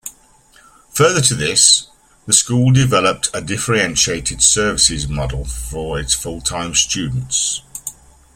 [0.95, 1.85] Further to this,
[2.25, 7.61] the school developed a Differentiated Services Model for its full-time students.